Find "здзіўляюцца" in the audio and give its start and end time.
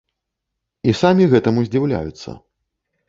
1.67-2.29